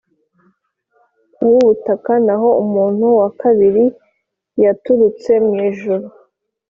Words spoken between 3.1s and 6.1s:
wa kabiri yaturutse mw’ijuru,